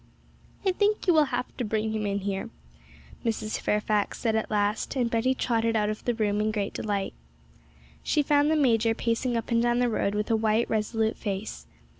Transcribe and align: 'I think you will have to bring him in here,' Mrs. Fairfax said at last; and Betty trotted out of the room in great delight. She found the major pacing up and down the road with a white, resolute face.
'I 0.65 0.71
think 0.71 1.05
you 1.05 1.13
will 1.13 1.25
have 1.25 1.55
to 1.57 1.63
bring 1.63 1.91
him 1.91 2.07
in 2.07 2.21
here,' 2.21 2.49
Mrs. 3.23 3.59
Fairfax 3.59 4.17
said 4.19 4.35
at 4.35 4.49
last; 4.49 4.95
and 4.95 5.11
Betty 5.11 5.35
trotted 5.35 5.75
out 5.75 5.91
of 5.91 6.05
the 6.05 6.15
room 6.15 6.41
in 6.41 6.49
great 6.49 6.73
delight. 6.73 7.13
She 8.01 8.23
found 8.23 8.49
the 8.49 8.55
major 8.55 8.95
pacing 8.95 9.37
up 9.37 9.51
and 9.51 9.61
down 9.61 9.77
the 9.77 9.89
road 9.89 10.15
with 10.15 10.31
a 10.31 10.35
white, 10.35 10.67
resolute 10.71 11.17
face. 11.17 11.67